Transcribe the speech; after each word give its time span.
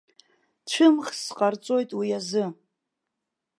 Цәымӷс 0.69 1.17
сҟарҵоит 1.25 1.89
уи 1.97 2.09
азы. 2.17 2.45